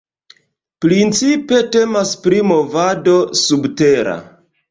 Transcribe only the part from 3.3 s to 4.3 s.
"subtera".